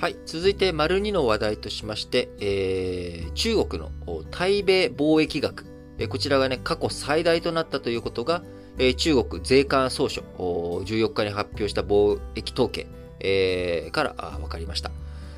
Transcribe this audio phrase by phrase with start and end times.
[0.00, 0.16] はい。
[0.26, 3.90] 続いて、丸2の話題としまして、えー、中国の
[4.30, 5.66] 対米貿易額、
[5.98, 8.44] えー、こちらがね、過去最大となったということが、
[8.78, 12.86] えー、中国税関総署、14日に発表した貿易統計、
[13.18, 14.92] えー、から分かりました。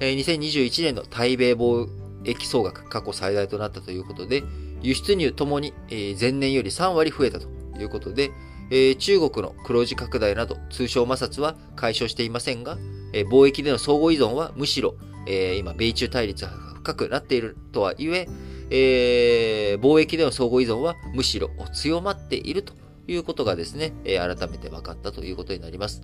[0.00, 1.88] えー、2021年の対米貿
[2.24, 4.44] 易総額、過去最大となったということで、
[4.82, 7.48] 輸出入ともに、えー、前年より3割増えたと
[7.80, 8.30] いうことで、
[8.70, 12.76] えー、中国の黒字拡大など通商摩擦は解消していませんが、
[13.12, 14.94] えー、貿易での相互依存はむしろ、
[15.26, 18.26] えー、今、米中対立が深くなっているとはいえ
[18.70, 22.72] えー、貿易での相互依存はむしろ強まっていると
[23.06, 26.02] いうことがですね、えー、改めて分かったということになります。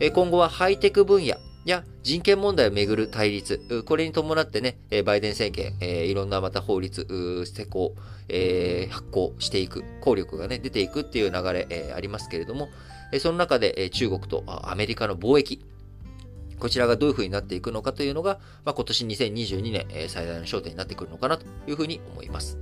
[0.00, 7.06] えー、今後はハイテク分野や人権問題をめぐる対立、これに伴ってね、バイデン政権、えー、いろんなまた法律、
[7.44, 7.94] 施行、
[8.28, 12.68] えー、発行していく、効力がね、出ていくっていう流れ、えー、ありますけれども、
[13.18, 15.62] その中で、中国とアメリカの貿易、
[16.60, 22.58] こちらがどういう風になっていくのかというのが、まあ、今年2022年、えー、最大の焦点になってくるのかなというふうに思います。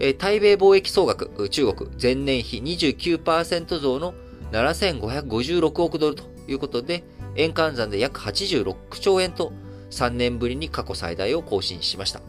[0.00, 4.14] えー、対米貿易総額、中国前年比29%増の
[4.50, 7.04] 7556億ドルということで、
[7.36, 9.52] 円換算で約86兆円と
[9.90, 12.20] 3年ぶりに過去最大を更新しました。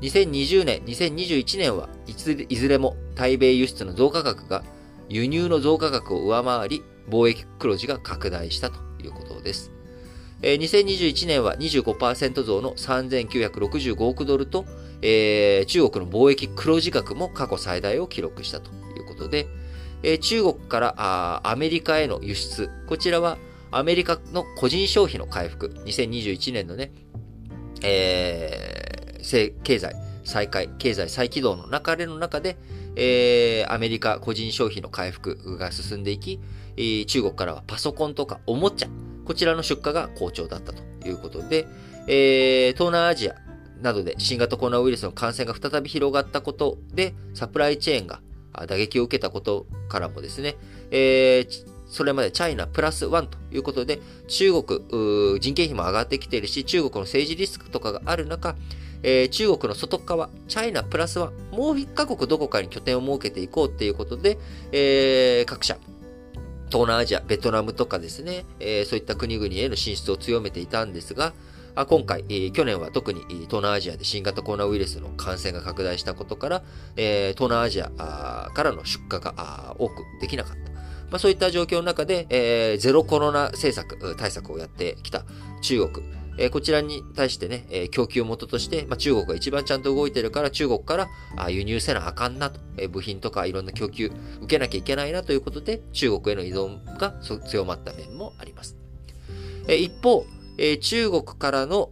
[0.00, 2.14] 2020年、2021年はい
[2.56, 4.64] ずれも対米輸出の増加額が
[5.08, 9.72] 輸入の増加額を上回り、貿易黒字が拡大したということです。
[10.42, 14.64] 2021年は25%増の3965億ドルと、
[15.00, 19.46] えー、中国の貿易黒字額も過去最大を記録したということで、
[20.02, 23.38] えー、中国からアメリカへの輸出、こちらは
[23.70, 26.90] アメリカの個人消費の回復、2021年のね、
[27.82, 32.56] えー、経済再開、経済再起動の流れの中で、
[32.96, 36.40] えー、アメリカ個人消費の回復が進んでいき、
[37.06, 38.88] 中国からはパソコンとかおもちゃ、
[39.32, 41.66] こちらの出荷が好調だったということで、
[42.06, 43.36] えー、東南アジア
[43.80, 48.20] などで新型コロナウイルスの感染が再び広がったことで、サプライチェーンが
[48.66, 50.56] 打撃を受けたことからもですね、
[50.90, 58.54] えー、それまでチャイナプラスワンということで、中国、人件費も上がってきているし、中国の政治リスクとかがある中、
[59.02, 64.36] えー、中国の外側、チャイナプラスワン、もう一カ国どこかに拠点を設けていこうっていうことで、
[64.72, 65.78] えー、各社、
[66.72, 71.34] 東南アジア、ベトナムとかですね、えー、そういった国々への進出を強めていたんですが、
[71.74, 76.62] あ今回、えー、去年は特に東南アジアで新型コロナウイルスの感染が拡大したことから、
[76.96, 80.72] えー、東南アジアからの出荷が多くできなかった。
[81.10, 85.24] まあ、そういった状況の中で、えー、ゼロコロナ政策、対策をやってきた
[85.60, 86.21] 中国。
[86.38, 94.10] え、こちらに対してね、え、供給元として、ま、中国が一番ちゃんと動いてるから中国からあ輸入せなあかんなと、え、部品とかいろんな供給
[94.40, 98.76] 受けなきゃいけないなということで中国への依存が強まった面もあります。
[99.68, 100.24] え、一方、
[100.58, 101.90] え、中国からの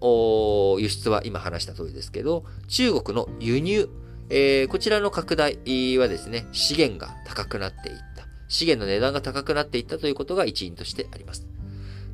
[0.78, 3.88] 輸出は今話した通りですけど、中国の輸入、
[4.30, 5.58] え、こちらの拡大
[5.98, 8.26] はですね、資源が高くなっていった。
[8.48, 11.46] 資源の値段が高くなっていったということが一因としてあります。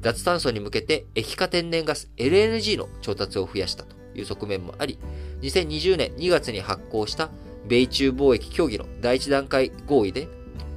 [0.00, 4.98] 脱炭素に向けて液化天然ガス LNG の調達を増やしたという側面もあり、
[5.42, 7.30] 2020年2月に発行した
[7.66, 10.28] 米中貿易協議の第一段階合意で、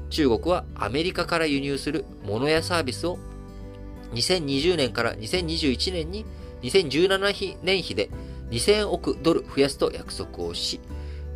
[0.10, 3.20] 中国はアメリカから輸入する物やサービスを
[4.14, 6.26] 2020年から2021年に
[6.64, 8.10] 2017年比で
[8.50, 10.80] 2000億ドル増やすと約束をし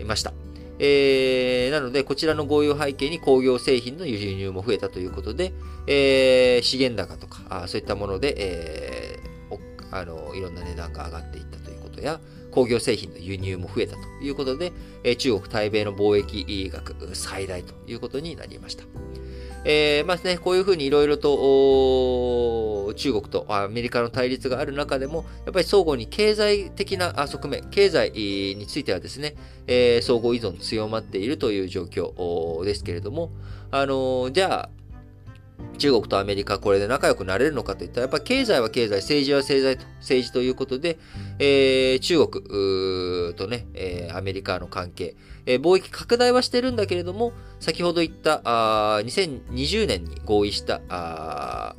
[0.04, 0.34] ました。
[0.80, 5.54] えー、なので、こちらの合意を背景に工業製品の輸入も増えたということで、
[5.88, 12.20] えー、資源高とか、あそういったもので、えー、あの、いろんな値段が上がっていったということや、
[12.52, 14.72] 工業製品の輸入も増えたということで、
[15.04, 18.84] え中国対米の貿易額最大ということになりました。
[19.66, 29.36] えー、まあね、こういうふうにいろいろと中国とアメリカの対立がある中でも、やっぱり相互に経済的な側面、経済についてはですね、
[29.68, 33.32] えー、相互依存強まっているという状況ですけれども、
[33.72, 34.83] あのー、じゃあ、
[35.78, 41.00] 中国とアメリカこれで仲良くなれるのかといったら、やっぱ経済は経済、政治は政治と政治ということで、
[41.40, 45.16] えー、中国とね、えー、アメリカの関係、
[45.46, 51.76] えー、貿易拡大はしてるんだけれども、先ほど言ったあ2020年に合意したあ、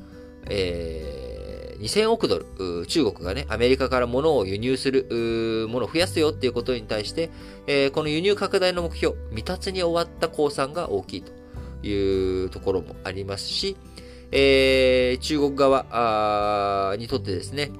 [0.51, 7.31] えー、2000億ドル、中国がね、アメリカから物を輸入する、ものを増やすよっていうことに対して、
[7.67, 11.44] えー、この輸入拡大の目標、未達に終わった公算が大きいと。
[11.85, 13.77] いうところもありますし、
[14.33, 17.71] えー、中国側にとってですね、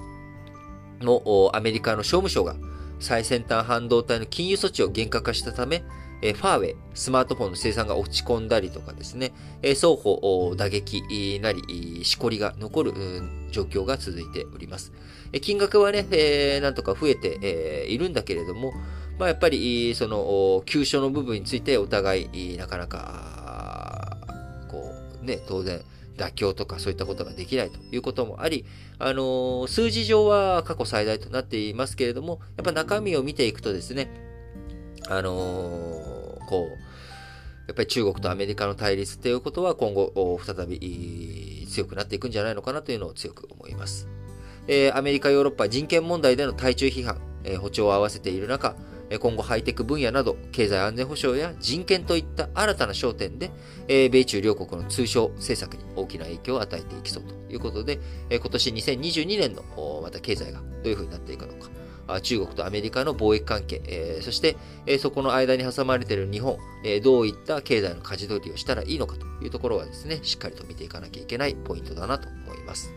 [1.01, 2.55] のアメリカの商務省が
[2.99, 5.83] 最先端半導体の禁輸措置を厳格化したため、
[6.21, 12.93] えファーウェイ、スマートフォンの生産が落ち込んだりとかですね、え双方打撃なり、しこりが残る
[13.51, 14.93] 状況が続いております。
[15.33, 18.73] え金額はね、えなんとか増えて、えいるんだけれども、
[19.19, 23.44] まあ、やっぱり、その、急所の部分についてお互い、なかなか、
[25.25, 25.81] ね、当然、
[26.17, 28.65] 妥協とかそういったことができないということもあり、
[28.99, 34.09] あのー、数字上は過去最大となっていますけれども、やっぱ中身を見ていくとですね、
[35.09, 36.85] あのー、こう、
[37.67, 44.07] やっぱり中国とアメリカの対立っていうことは今後再び強くなっていくんじゃないのかなというのを強く思います。
[44.67, 48.75] えー、アメリカ、ヨーロッパ人権問題での対中批判、えー、歩調を合わせている中、
[49.19, 53.51] 今後ハイテク分野など、経済安全保障や人権といった新たな焦点で、
[54.09, 57.99] 米中両国の通商政策に大きな影響を与えていきそうということで、
[58.31, 61.69] 今年2022年のまた経済がどういうふうになっていくのか、
[62.21, 64.57] 中国とアメリカの貿易関係、そして、
[64.99, 66.57] そこの間に挟まれている日本、
[67.03, 72.91] どういった経済の舵取りをしたらいいのかというところはですね、しっかりと見ていかなきゃいけないポイントだなと思います。